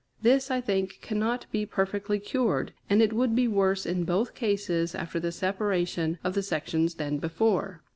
[0.23, 4.95] This, I think, cannot be perfectly cured, and it would be worse in both cases
[4.95, 7.83] after the separation of the sections than before.